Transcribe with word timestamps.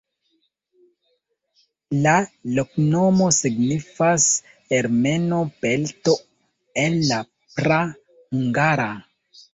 La 2.05 2.13
loknomo 2.59 3.27
signifas 3.37 4.25
ermeno-pelto 4.79 6.17
en 6.85 6.99
la 7.13 7.21
praa 7.61 7.83
hungara. 7.91 8.93